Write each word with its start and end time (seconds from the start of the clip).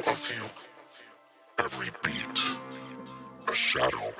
of 0.00 0.30
you. 0.30 0.44
Every 1.58 1.90
beat, 2.02 2.40
a 3.48 3.54
shadow. 3.54 4.12